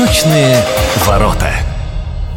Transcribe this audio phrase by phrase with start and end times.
[0.00, 0.56] Восточные
[1.04, 1.50] ворота.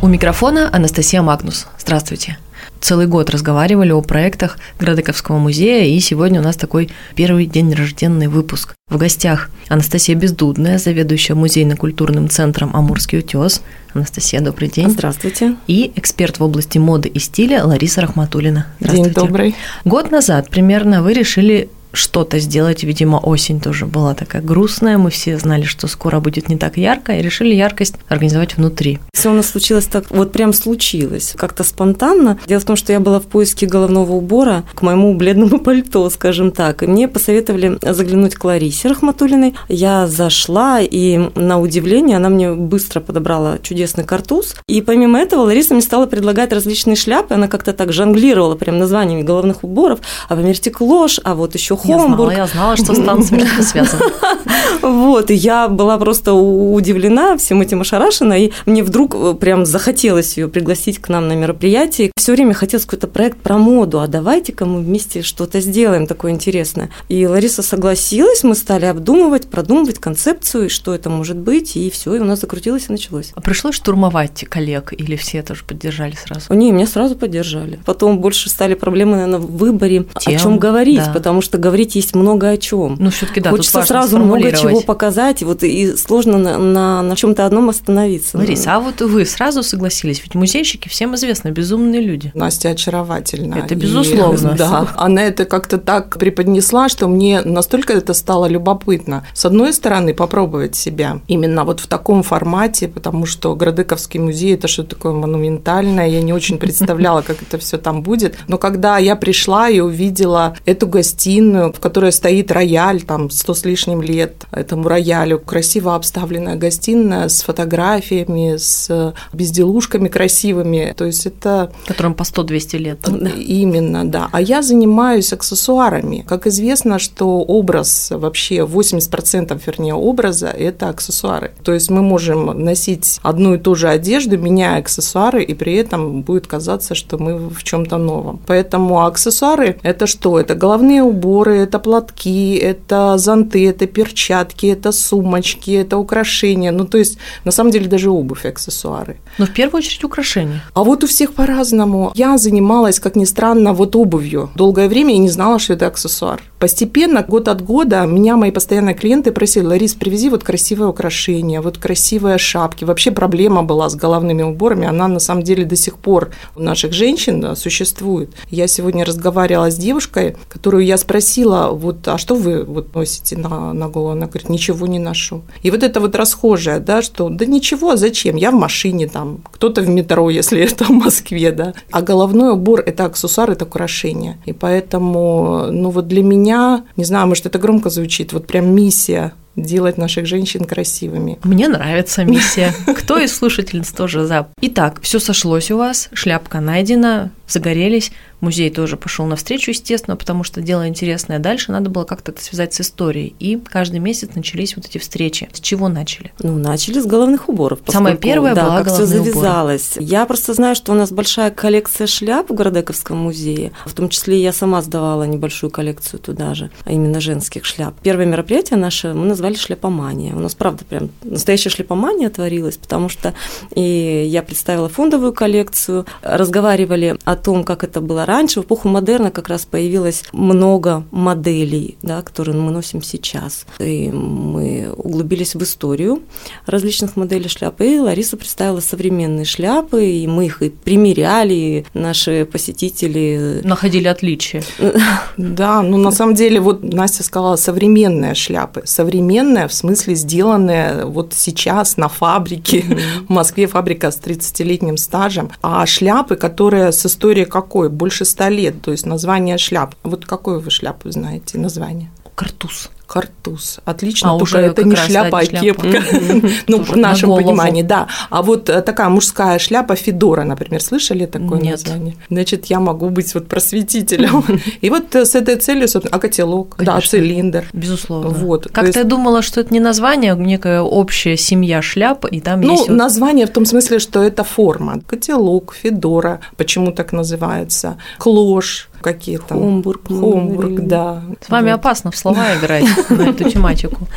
[0.02, 1.68] У микрофона Анастасия Магнус.
[1.80, 2.38] Здравствуйте.
[2.82, 8.28] Целый год разговаривали о проектах Градыковского музея, и сегодня у нас такой первый день рожденный
[8.28, 8.76] выпуск.
[8.90, 13.62] В гостях Анастасия Бездудная, заведующая музейно-культурным центром «Амурский утес».
[13.94, 14.90] Анастасия, добрый день.
[14.90, 15.56] Здравствуйте.
[15.66, 18.68] И эксперт в области моды и стиля Лариса Рахматулина.
[18.82, 19.56] День добрый.
[19.86, 22.84] Год назад примерно вы решили что-то сделать.
[22.84, 24.98] Видимо, осень тоже была такая грустная.
[24.98, 29.00] Мы все знали, что скоро будет не так ярко, и решили яркость организовать внутри.
[29.14, 32.40] Все у нас случилось так, вот прям случилось, как-то спонтанно.
[32.48, 36.52] Дело в том, что я была в поиске головного убора к моему бледному пальто, скажем
[36.52, 36.84] так.
[36.84, 39.54] И мне посоветовали заглянуть к Ларисе Рахматулиной.
[39.70, 44.56] Я зашла, и на удивление она мне быстро подобрала чудесный картуз.
[44.68, 47.36] И помимо этого Лариса мне стала предлагать различные шляпы.
[47.36, 50.00] Она как-то так жонглировала прям названиями головных уборов.
[50.28, 52.32] А померьте клош, а вот еще Хомбург.
[52.32, 54.04] Я знала, я знала, что с танцами это связано.
[54.84, 60.38] Вот, и я была просто удивлена всем этим ошарашена, и мне вдруг э, прям захотелось
[60.38, 62.12] ее пригласить к нам на мероприятие.
[62.18, 66.90] Все время хотелось какой-то проект про моду, а давайте-ка мы вместе что-то сделаем такое интересное.
[67.08, 72.20] И Лариса согласилась, мы стали обдумывать, продумывать концепцию, что это может быть, и все, и
[72.20, 73.32] у нас закрутилось и началось.
[73.36, 76.54] А пришлось штурмовать коллег или все тоже поддержали сразу?
[76.54, 77.80] Не, меня сразу поддержали.
[77.86, 81.14] Потом больше стали проблемы, наверное, в выборе, Тем, о чем говорить, да.
[81.14, 82.98] потому что говорить есть много о чем.
[83.00, 87.46] Ну, все-таки да, Хочется сразу много чего показать, вот и сложно на, на, на чем-то
[87.46, 88.38] одном остановиться.
[88.38, 92.32] Лариса, а вот вы сразу согласились, ведь музейщики всем известно, безумные люди.
[92.34, 93.56] Настя очаровательна.
[93.56, 94.52] Это безусловно.
[94.54, 99.26] И, да, она это как-то так преподнесла, что мне настолько это стало любопытно.
[99.34, 104.68] С одной стороны, попробовать себя именно вот в таком формате, потому что Градыковский музей– это
[104.68, 108.36] что-то такое монументальное, я не очень представляла, как это все там будет.
[108.48, 113.66] Но когда я пришла и увидела эту гостиную, в которой стоит рояль, там, сто с
[113.66, 121.72] лишним лет этому роялю, красиво обставленная гостиная с фотографиями, с безделушками красивыми, то есть это...
[121.86, 123.00] Которым по 100-200 лет.
[123.02, 123.30] Да.
[123.30, 124.30] Именно, да.
[124.32, 126.26] А я занимаюсь аксессуарами.
[126.28, 131.52] Как известно, что образ вообще 80% вернее образа– это аксессуары.
[131.64, 136.22] То есть мы можем носить одну и ту же одежду, меняя аксессуары, и при этом
[136.22, 138.40] будет казаться, что мы в чем то новом.
[138.48, 140.40] Поэтому аксессуары– это что?
[140.40, 146.72] Это головные уборы, это платки, это зонты, это перчатки, это сумочки, это украшения.
[146.72, 149.18] Ну, то есть, на самом деле, даже обувь, аксессуары.
[149.38, 150.62] Но в первую очередь украшения.
[150.74, 152.12] А вот у всех по-разному.
[152.16, 154.50] Я занималась, как ни странно, вот обувью.
[154.56, 156.42] Долгое время я не знала, что это аксессуар.
[156.64, 161.78] Постепенно, год от года, меня мои постоянные клиенты просили, Ларис, привези вот красивое украшение, вот
[161.78, 162.86] красивые шапки.
[162.86, 166.94] Вообще проблема была с головными уборами, она на самом деле до сих пор у наших
[166.94, 168.30] женщин существует.
[168.50, 173.74] Я сегодня разговаривала с девушкой, которую я спросила, вот, а что вы вот носите на,
[173.74, 174.12] на голову?
[174.12, 175.42] Она говорит, ничего не ношу.
[175.64, 178.38] И вот это вот расхожее, да, что да ничего, а зачем?
[178.38, 181.74] Я в машине там, кто-то в метро, если это в Москве, да.
[181.92, 184.38] А головной убор– это аксессуар, это украшение.
[184.46, 186.53] И поэтому, ну вот для меня,
[186.96, 191.40] не знаю, может, это громко звучит, вот прям миссия делать наших женщин красивыми.
[191.44, 192.74] Мне нравится миссия.
[192.98, 194.48] Кто из слушательниц тоже за?
[194.62, 198.12] Итак, все сошлось у вас, шляпка найдена, загорелись.
[198.42, 201.40] Музей тоже пошел навстречу, естественно, потому что дело интересное.
[201.40, 203.36] Дальше надо было как-то это связать с историей.
[203.40, 205.50] И каждый месяц начались вот эти встречи.
[205.54, 206.34] С чего начали?
[206.40, 207.80] Ну, начали с головных уборов.
[207.88, 209.94] Самое первое да, было как все завязалось.
[209.96, 210.12] Уборы.
[210.12, 213.72] Я просто знаю, что у нас большая коллекция шляп в Городековском музее.
[213.86, 217.94] В том числе я сама сдавала небольшую коллекцию туда же, а именно женских шляп.
[218.04, 220.36] Первое мероприятие наше мы назвали «Шляпомания».
[220.36, 223.34] У нас, правда, прям настоящая шляпомания творилась, потому что
[223.76, 228.62] и я представила фондовую коллекцию, разговаривали о том, как это было раньше.
[228.62, 233.66] В эпоху модерна как раз появилось много моделей, да, которые мы носим сейчас.
[233.80, 236.22] И мы углубились в историю
[236.66, 237.82] различных моделей шляп.
[237.82, 243.62] И Лариса представила современные шляпы, и мы их и примеряли, и наши посетители...
[243.64, 244.64] Находили отличия.
[245.38, 248.84] Да, ну на самом деле, вот Настя сказала, современные шляпы.
[248.86, 252.84] Современные, в смысле, сделанные вот сейчас на фабрике.
[253.28, 255.52] В Москве фабрика с 30-летним стажем.
[255.62, 257.90] А шляпы, которые с историей какой?
[257.90, 259.96] Больше ста лет, то есть название шляп.
[260.04, 262.12] Вот какую вы шляпу знаете, название?
[262.36, 262.90] Картуз.
[263.14, 263.80] Картуз.
[263.86, 265.88] Отлично, а только это не шляпа, а кепка.
[266.68, 268.08] Ну, в нашем понимании, да.
[268.32, 272.16] А вот э, такая мужская шляпа Федора, например, слышали такое название?
[272.32, 274.44] Значит, я могу быть вот просветителем.
[274.82, 277.66] И вот э, с этой целью, собственно, а котелок, да, цилиндр.
[277.74, 278.30] Безусловно.
[278.30, 278.68] Вот.
[278.72, 282.90] Как-то я думала, что это не название, а некая общая семья шляп, и там есть
[282.90, 285.02] Ну, название в том смысле, что это форма.
[285.06, 289.60] Котелок, Федора, почему так называется, клош, какие там.
[289.60, 290.08] Хомбург.
[290.08, 291.24] Хомбург, да.
[291.46, 291.80] С вами Вот.
[291.80, 294.08] опасно в слова играть на эту тематику.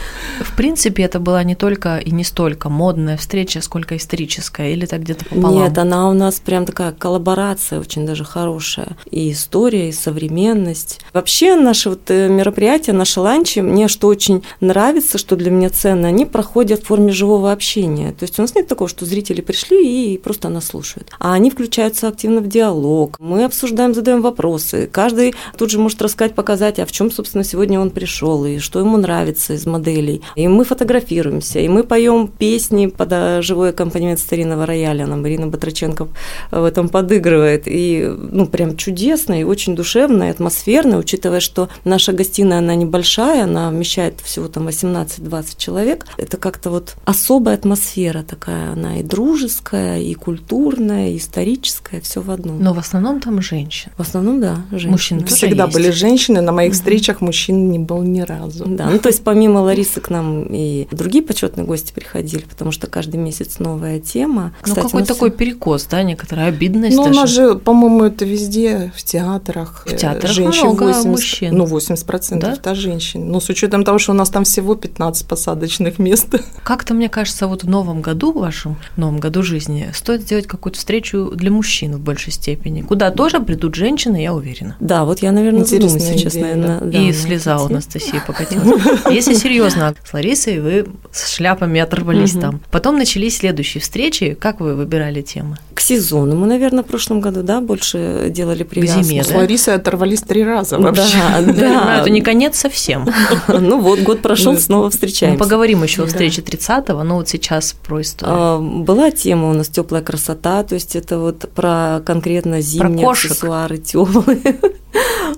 [0.41, 5.01] В принципе, это была не только и не столько модная встреча, сколько историческая, или так
[5.03, 5.55] где-то пополам.
[5.55, 8.97] Нет, она у нас прям такая коллаборация очень даже хорошая.
[9.11, 11.01] И история, и современность.
[11.13, 16.09] Вообще наши вот э, мероприятия, наши ланчи, мне что очень нравится, что для меня ценно,
[16.09, 18.13] они проходят в форме живого общения.
[18.13, 21.11] То есть у нас нет такого, что зрители пришли и просто нас слушают.
[21.19, 23.17] А они включаются активно в диалог.
[23.19, 24.76] Мы обсуждаем, задаем вопросы.
[24.91, 28.81] Каждый тут же может рассказать, показать, а в чем, собственно, сегодня он пришел, и что
[28.81, 30.23] ему нравится из моделей.
[30.35, 35.07] И мы фотографируемся, и мы поем песни под а, живой аккомпанемент старинного рояля.
[35.07, 36.09] Нам Ирина Батраченко
[36.51, 37.65] в этом подыгрывает.
[37.67, 43.45] И ну, прям чудесно и очень душевно, и атмосферно, учитывая, что наша гостиная, она небольшая,
[43.45, 46.07] она вмещает всего там 18-20 человек.
[46.17, 52.31] Это как-то вот особая атмосфера такая, она и дружеская, и культурная, и историческая, все в
[52.31, 52.63] одном.
[52.63, 53.91] Но в основном там женщин.
[53.97, 54.91] В основном, да, женщины.
[54.91, 55.75] Мужчин тоже Всегда есть.
[55.77, 58.65] были женщины, на моих встречах мужчин не было ни разу.
[58.67, 62.87] Да, ну то есть помимо Ларисы к нам и другие почетные гости приходили, потому что
[62.87, 64.53] каждый месяц новая тема.
[64.61, 67.21] Ну, Кстати, у какой нас такой перекос, да, некоторая обидность Ну, у даже.
[67.21, 69.85] нас же, по-моему, это везде, в театрах.
[69.87, 71.57] В театрах женщин много 80, мужчин.
[71.57, 72.53] Ну, 80% Да?
[72.53, 73.29] это женщин.
[73.31, 76.29] Ну, с учетом того, что у нас там всего 15 посадочных мест.
[76.63, 80.79] Как-то, мне кажется, вот в новом году, в вашем новом году жизни, стоит сделать какую-то
[80.79, 84.56] встречу для мужчин в большей степени, куда тоже придут женщины, я уверена.
[84.81, 86.81] Да, вот я, наверное, Интересная задумаюсь сейчас, идея, наверное.
[86.81, 87.67] да, и на слеза у.
[87.67, 88.83] Анастасии покатилась.
[89.11, 92.61] Если серьезно, с Ларисой вы с шляпами оторвались там.
[92.71, 94.35] Потом начались следующие встречи.
[94.35, 95.57] Как вы выбирали темы?
[95.87, 99.05] К сезону мы, наверное, в прошлом году, да, больше делали привязку.
[99.05, 99.37] зиме, С да?
[99.37, 101.17] Ларисой оторвались три раза вообще.
[101.47, 102.01] Да, да.
[102.01, 103.09] это не конец совсем.
[103.49, 105.39] Ну вот, год прошел, Ну, снова Мы встречаемся.
[105.39, 108.37] поговорим еще о встрече 30-го, но вот сейчас про историю.
[108.37, 113.79] А, Была тема у нас теплая красота, то есть это вот про конкретно зимние аксессуары
[113.79, 114.41] теплые.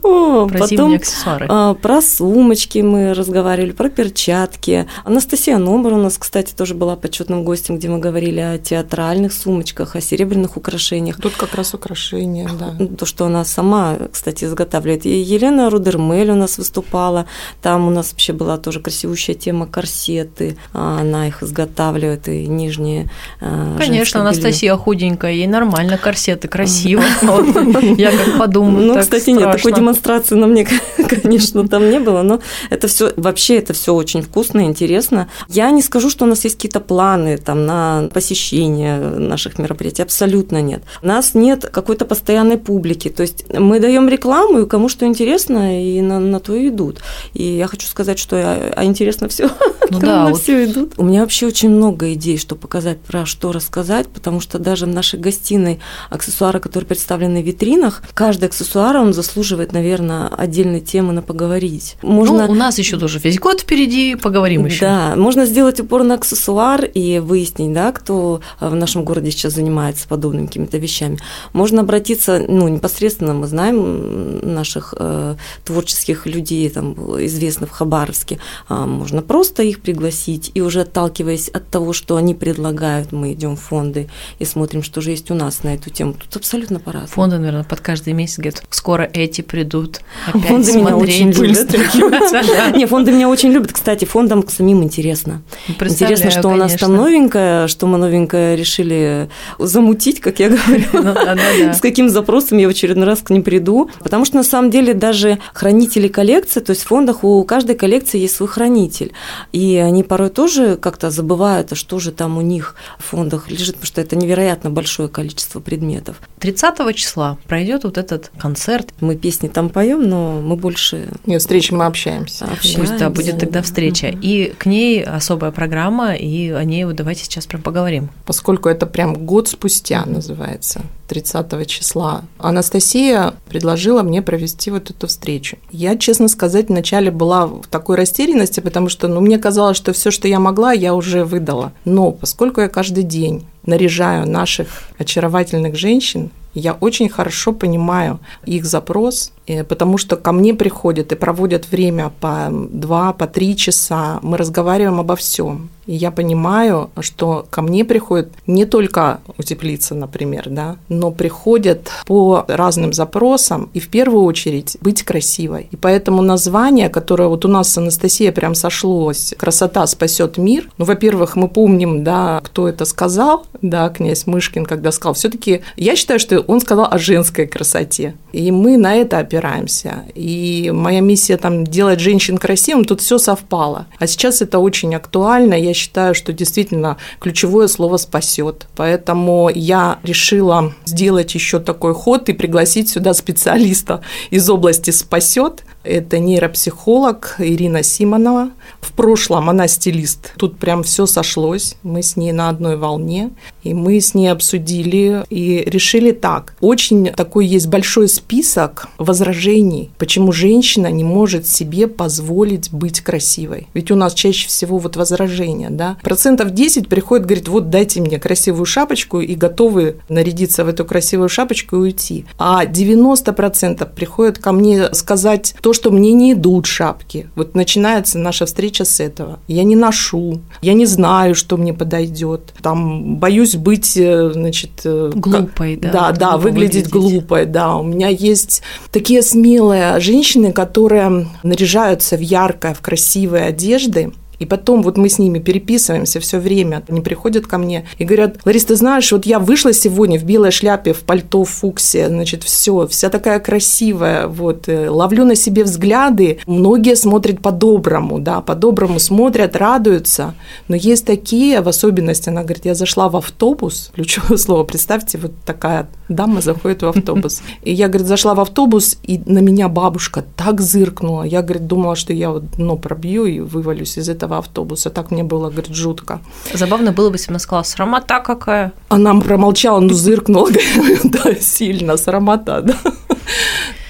[0.03, 1.47] О, Про потом аксессуары.
[1.49, 4.87] а, про сумочки мы разговаривали, про перчатки.
[5.05, 9.97] Анастасия Номер у нас, кстати, тоже была почетным гостем, где мы говорили о театральных сумочках,
[9.97, 11.21] о серебряных украшениях.
[11.21, 12.87] Тут как раз украшения, да.
[12.97, 15.07] То, что она сама, кстати, изготавливает.
[15.07, 17.27] И Елена Рудермель у нас выступала.
[17.63, 20.57] Там у нас вообще была тоже красивущая тема корсеты.
[20.73, 23.11] А, Она их изготавливает, и нижние
[23.41, 24.29] а, Конечно, белье.
[24.29, 27.03] Анастасия худенькая, ей нормально, корсеты красиво.
[27.97, 29.73] Я как подумаю, Ну, кстати, нет, такой.
[29.79, 30.67] Демонстрации на мне,
[31.09, 32.41] конечно, там не было, но
[32.71, 35.29] это все вообще это все очень вкусно и интересно.
[35.49, 40.61] Я не скажу, что у нас есть какие-то планы там на посещение наших мероприятий, абсолютно
[40.63, 40.83] нет.
[41.03, 45.83] У нас нет какой-то постоянной публики, то есть мы даем рекламу, и кому что интересно,
[45.83, 47.01] и на, на то и идут.
[47.35, 49.51] И я хочу сказать, что а, а интересно все,
[49.91, 50.95] Ну да, на вот все идут.
[50.97, 54.89] У меня вообще очень много идей, что показать, про что рассказать, потому что даже в
[54.89, 61.23] нашей гостиной аксессуары, которые представлены в витринах, каждый аксессуар, он заслуживает, наверное, отдельной темы на
[61.23, 61.97] поговорить.
[62.03, 62.47] Можно...
[62.47, 64.81] Ну, у нас еще тоже весь год впереди, поговорим еще.
[64.81, 70.09] Да, можно сделать упор на аксессуар и выяснить, да, кто в нашем городе сейчас занимается
[70.09, 71.19] подобными какими-то вещами.
[71.53, 76.95] Можно обратиться, ну, непосредственно мы знаем наших э, творческих людей, там,
[77.25, 78.39] известных в Хабаровске,
[78.69, 83.57] А, можно просто их пригласить, и уже отталкиваясь от того, что они предлагают, мы идем
[83.57, 86.15] в фонды и смотрим, что же есть у нас на эту тему.
[86.15, 87.13] Тут абсолютно по-разному.
[87.13, 91.73] Фонды, наверное, под каждый месяц говорят, скоро эти придут опять Фонды меня очень любят.
[92.77, 93.73] Не, фонды меня очень любят.
[93.73, 95.43] Кстати, фондам самим интересно.
[95.69, 100.85] Интересно, что у нас там новенькое, что мы новенькое решили замутить, как я говорю.
[100.93, 101.73] Ну да.
[101.73, 103.91] С каким запросом я в очередной раз к ним приду.
[104.01, 108.19] Потому что на самом деле даже хранители коллекции, то есть в фондах у каждой коллекции
[108.19, 109.13] есть свой хранитель.
[109.53, 113.75] И они порой тоже как-то забывают, а что же там у них в фондах лежит,
[113.75, 116.21] потому что это невероятно большое количество предметов.
[116.39, 118.93] 30 числа пройдет вот этот концерт.
[119.01, 122.45] Мы песни там поем, но мы больше Нет, встречи мы общаемся.
[122.45, 122.81] общаемся.
[122.81, 123.63] Пусть, да, будет тогда да.
[123.63, 124.09] встреча.
[124.09, 128.11] И к ней особая программа, и о ней вот давайте сейчас прям поговорим.
[128.25, 135.57] поскольку это прям год спустя называется, 30 числа, Анастасия предложила мне провести вот эту встречу.
[135.71, 140.11] Я, честно сказать, вначале была в такой растерянности, потому что ну, мне казалось, что все,
[140.11, 141.73] что я могла, я уже выдала.
[141.85, 149.33] Но поскольку я каждый день наряжаю наших очаровательных женщин, я очень хорошо понимаю их запрос,
[149.47, 154.19] э, потому что ко мне приходят и проводят время по два, по три часа.
[154.23, 155.69] Мы разговариваем обо всем.
[155.89, 162.45] И я понимаю, что ко мне приходят не только утеплиться, например, да, но приходят по
[162.47, 165.67] разным запросам и в первую очередь быть красивой.
[165.71, 170.85] И поэтому название, которое вот у нас с Анастасией прям сошлось, «Красота спасет мир», ну,
[170.85, 175.97] во-первых, мы помним, да, кто это сказал, да, князь Мышкин, когда сказал, все таки я
[175.97, 178.15] считаю, что он сказал о женской красоте.
[178.33, 180.05] И мы на это опираемся.
[180.15, 183.87] И моя миссия там делать женщин красивым, тут все совпало.
[183.99, 185.55] А сейчас это очень актуально.
[185.55, 188.67] Я считаю, что действительно ключевое слово спасет.
[188.77, 195.65] Поэтому я решила сделать еще такой ход и пригласить сюда специалиста из области спасет.
[195.85, 198.51] Это нейропсихолог Ирина Симонова.
[198.81, 200.35] В прошлом она стилист.
[200.37, 201.77] Тут прям все сошлось.
[201.83, 203.31] Мы с ней на одной волне.
[203.63, 206.55] И мы с ней обсудили и решили так.
[206.61, 213.67] Очень такой есть большой список возражений, почему женщина не может себе позволить быть красивой.
[213.75, 215.97] Ведь у нас чаще всего вот возражения, да.
[216.03, 221.29] Процентов 10 приходит, говорит, вот дайте мне красивую шапочку и готовы нарядиться в эту красивую
[221.29, 222.25] шапочку и уйти.
[222.39, 227.29] А 90% приходят ко мне сказать то, что мне не идут шапки.
[227.35, 229.39] Вот начинается наша встреча с этого.
[229.49, 232.55] Я не ношу, я не знаю, что мне подойдет.
[232.63, 234.71] Там боюсь быть, э, значит...
[234.85, 235.93] Э, глупой, как, да.
[235.93, 237.77] Да, да, выглядеть, выглядеть глупой, да.
[237.77, 244.83] У меня есть такие смелые женщины, которые наряжаются в яркое, в красивые одежды, и потом
[244.83, 246.83] вот мы с ними переписываемся все время.
[246.89, 250.51] Они приходят ко мне и говорят, Ларис, ты знаешь, вот я вышла сегодня в белой
[250.51, 255.65] шляпе, в пальто, в фуксе, значит, все, вся такая красивая, вот, э, ловлю на себе
[255.65, 256.39] взгляды.
[256.47, 260.35] Многие смотрят по-доброму, да, по-доброму смотрят, радуются.
[260.69, 265.33] Но есть такие, в особенности, она говорит, я зашла в автобус, ключевое слово, представьте, вот
[265.45, 267.43] такая дама заходит в автобус.
[267.63, 271.25] И я, говорит, зашла в автобус, и на меня бабушка так зыркнула.
[271.25, 274.91] Я, говорит, думала, что я вот дно пробью и вывалюсь из этого этого автобуса.
[274.91, 276.21] Так мне было, говорит, жутко.
[276.55, 278.73] Забавно было бы, если бы она сказала, срамота какая.
[278.89, 280.51] Она промолчала, ну, зыркнула,
[281.05, 282.75] да, сильно, срамота, да.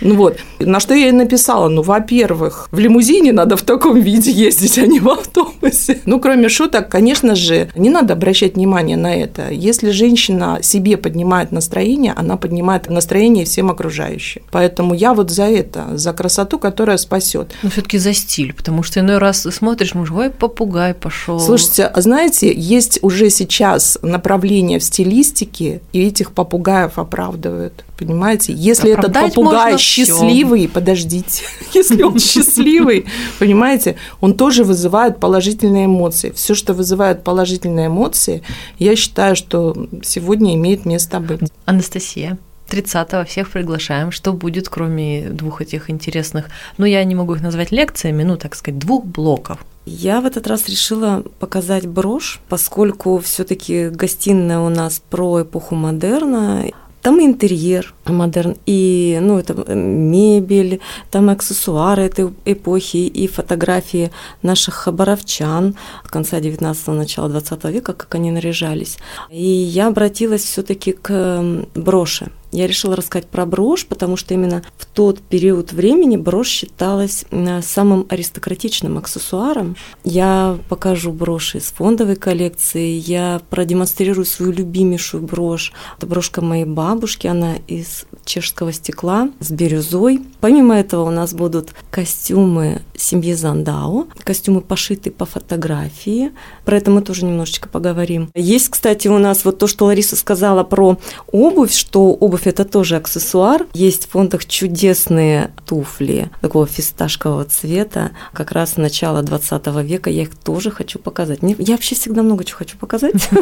[0.00, 4.30] Ну вот, на что я ей написала, ну, во-первых, в лимузине надо в таком виде
[4.30, 6.00] ездить, а не в автобусе.
[6.06, 9.50] Ну, кроме шуток, конечно же, не надо обращать внимание на это.
[9.50, 14.42] Если женщина себе поднимает настроение, она поднимает настроение всем окружающим.
[14.50, 17.52] Поэтому я вот за это, за красоту, которая спасет.
[17.62, 21.40] Но все таки за стиль, потому что иной раз смотришь, муж, ой, попугай пошел.
[21.40, 27.84] Слушайте, а знаете, есть уже сейчас направление в стилистике, и этих попугаев оправдывают.
[27.98, 33.06] Понимаете, если этот попугай счастливый, подождите, если он счастливый,
[33.38, 36.30] понимаете, он тоже вызывает положительные эмоции.
[36.30, 38.42] Все, что вызывает положительные эмоции,
[38.78, 41.40] я считаю, что сегодня имеет место быть.
[41.64, 42.38] Анастасия.
[42.70, 44.10] 30-го всех приглашаем.
[44.10, 48.54] Что будет, кроме двух этих интересных, ну, я не могу их назвать лекциями, ну, так
[48.54, 49.58] сказать, двух блоков.
[49.86, 56.66] Я в этот раз решила показать брошь, поскольку все-таки гостиная у нас про эпоху модерна.
[57.08, 64.10] Там интерьер модерн, и ну, это э, мебель, там аксессуары этой эпохи, и фотографии
[64.42, 65.74] наших хабаровчан
[66.04, 68.98] конца 19-го, начала 20 века, как они наряжались.
[69.30, 71.42] И я обратилась все таки к
[71.74, 72.30] броши.
[72.50, 77.24] Я решила рассказать про брошь, потому что именно в тот период времени брошь считалась
[77.62, 79.76] самым аристократичным аксессуаром.
[80.04, 85.72] Я покажу броши из фондовой коллекции, я продемонстрирую свою любимейшую брошь.
[85.96, 90.22] Это брошка моей бабушки, она из чешского стекла с бирюзой.
[90.40, 96.32] Помимо этого у нас будут костюмы семьи Зандау, костюмы пошиты по фотографии.
[96.64, 98.30] Про это мы тоже немножечко поговорим.
[98.34, 100.98] Есть, кстати, у нас вот то, что Лариса сказала про
[101.30, 103.66] обувь, что обувь это тоже аксессуар.
[103.74, 110.10] Есть в фондах чудесные туфли такого фисташкового цвета, как раз начала 20 века.
[110.10, 111.40] Я их тоже хочу показать.
[111.42, 113.28] Я вообще всегда много чего хочу показать.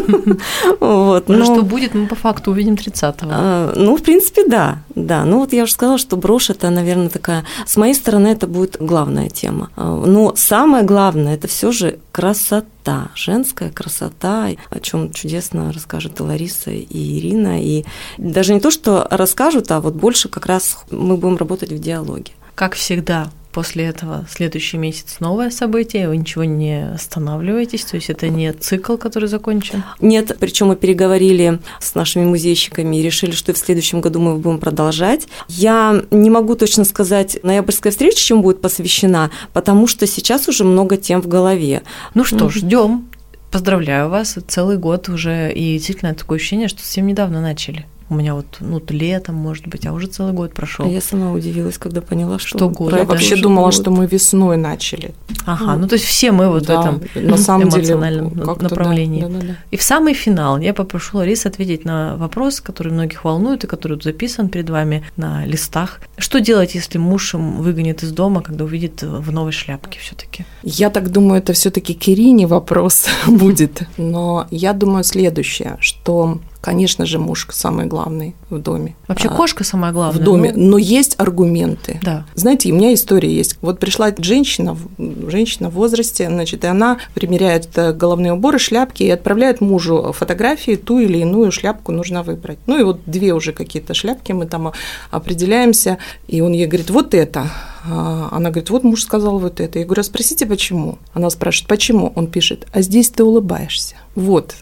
[0.80, 3.28] Вот, но что будет, мы по факту увидим 30-го.
[3.30, 5.24] А, ну, в принципе, да, да.
[5.24, 7.44] Ну вот я уже сказала, что брошь это, наверное, такая.
[7.66, 9.70] С моей стороны это будет главная тема.
[9.76, 12.66] А, но самое главное это все же красота,
[13.14, 17.62] женская красота, о чем чудесно расскажет и Лариса, и Ирина.
[17.62, 17.84] И
[18.18, 22.32] даже не то, что расскажут, а вот больше как раз мы будем работать в диалоге.
[22.54, 28.28] Как всегда, после этого следующий месяц новое событие, вы ничего не останавливаетесь, то есть это
[28.28, 29.82] не цикл, который закончен?
[29.98, 34.58] Нет, причем мы переговорили с нашими музейщиками и решили, что в следующем году мы будем
[34.58, 35.26] продолжать.
[35.48, 40.98] Я не могу точно сказать, ноябрьская встреча чем будет посвящена, потому что сейчас уже много
[40.98, 41.82] тем в голове.
[42.12, 43.08] Ну что ж, ждем.
[43.50, 47.86] Поздравляю вас, целый год уже, и действительно такое ощущение, что совсем недавно начали.
[48.08, 50.86] У меня вот ну, летом, может быть, а уже целый год прошел.
[50.86, 53.74] А я сама удивилась, когда поняла, что, Что год, Я это вообще думала, год.
[53.74, 55.14] что мы весной начали.
[55.44, 58.54] Ага, ну то есть все мы вот Да, в этом на самом деле эмоциональном как-то
[58.54, 59.22] да, направлении.
[59.22, 59.56] да-да-да.
[59.70, 63.94] И в самый финал я попрошу Ларису ответить на вопрос, который многих волнует и который
[63.94, 66.00] тут записан перед вами на листах.
[66.18, 70.44] Что делать, если муж выгонит из дома, когда увидит в новой шляпке все-таки?
[70.62, 73.82] Я так думаю, это все-таки к Ирине вопрос будет.
[73.96, 78.96] Но я думаю следующее, что, конечно же, муж самый главный в доме.
[79.08, 80.20] Вообще А, кошка самое главное.
[80.20, 82.00] в доме, ну, но есть аргументы.
[82.02, 82.26] да.
[82.34, 83.58] Знаете, у меня история есть.
[83.62, 89.10] Вот пришла женщина, женщина в возрасте, значит, и она примеряет э, головные уборы, шляпки и
[89.10, 92.58] отправляет мужу фотографии, ту или иную шляпку нужно выбрать.
[92.66, 94.72] Ну и вот две уже какие-то шляпки мы там
[95.10, 95.98] определяемся,
[96.28, 97.50] и он ей говорит, вот это.
[97.88, 99.78] А Она говорит, вот муж сказал вот это.
[99.78, 100.98] Я говорю, а спросите, почему?
[101.14, 102.12] Она спрашивает, почему?
[102.16, 103.94] Он пишет, а здесь ты улыбаешься.
[104.14, 104.54] Вот,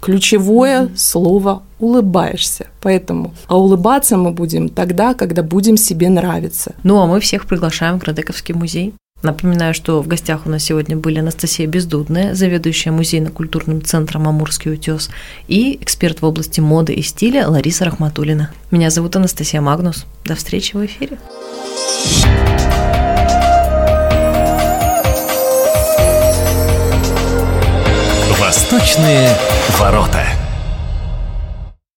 [0.00, 2.66] ключевое слово улыбаешься.
[2.80, 6.74] Поэтому, а улыбаться мы будем тогда, когда будем себе нравиться.
[6.82, 8.94] Ну, а мы всех приглашаем в Градековский музей.
[9.22, 15.10] Напоминаю, что в гостях у нас сегодня были Анастасия Бездудная, заведующая музейно-культурным центром «Амурский утес»,
[15.48, 18.52] и эксперт в области моды и стиля Лариса Рахматулина.
[18.70, 20.06] Меня зовут Анастасия Магнус.
[20.24, 21.18] До встречи в эфире.
[28.48, 29.28] Восточные
[29.78, 30.37] ворота.